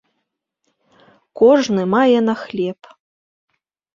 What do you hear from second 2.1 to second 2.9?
на хлеб.